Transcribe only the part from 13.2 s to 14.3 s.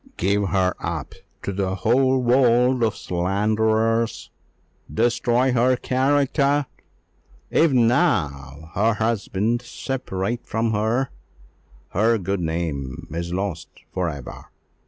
lost for